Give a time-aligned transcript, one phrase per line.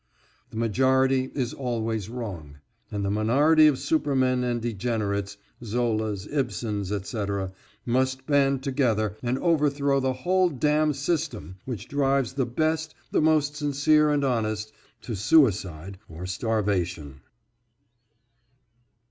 [0.49, 2.55] The majority is always wrong,
[2.89, 7.51] and the minority of supermen and degenerates Zolas, Ibsens, etc.
[7.85, 13.55] must band together and overthrow the whole damn system which drives the best, the most
[13.55, 17.21] sincere and honest to suicide or starvation.